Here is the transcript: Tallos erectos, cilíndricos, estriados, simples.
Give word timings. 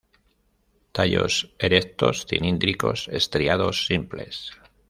Tallos 0.93 1.53
erectos, 1.59 2.25
cilíndricos, 2.25 3.07
estriados, 3.11 3.85
simples. 3.85 4.49